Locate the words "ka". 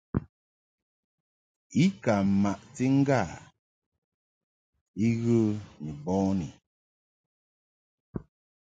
2.03-2.13